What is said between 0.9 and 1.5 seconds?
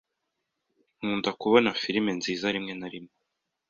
Nkunda